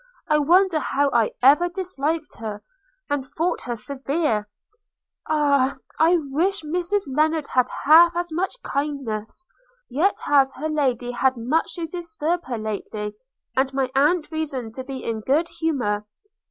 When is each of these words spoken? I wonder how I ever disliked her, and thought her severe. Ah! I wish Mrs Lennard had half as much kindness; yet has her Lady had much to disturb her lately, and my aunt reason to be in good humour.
I 0.27 0.39
wonder 0.39 0.79
how 0.79 1.11
I 1.13 1.29
ever 1.43 1.69
disliked 1.69 2.37
her, 2.39 2.63
and 3.07 3.23
thought 3.23 3.61
her 3.61 3.75
severe. 3.75 4.49
Ah! 5.29 5.75
I 5.99 6.17
wish 6.19 6.63
Mrs 6.63 7.03
Lennard 7.15 7.49
had 7.49 7.67
half 7.85 8.15
as 8.15 8.31
much 8.31 8.55
kindness; 8.63 9.45
yet 9.91 10.17
has 10.23 10.53
her 10.53 10.69
Lady 10.69 11.11
had 11.11 11.37
much 11.37 11.75
to 11.75 11.85
disturb 11.85 12.45
her 12.45 12.57
lately, 12.57 13.13
and 13.55 13.71
my 13.75 13.91
aunt 13.93 14.31
reason 14.31 14.71
to 14.71 14.83
be 14.83 15.03
in 15.03 15.19
good 15.21 15.47
humour. 15.47 16.07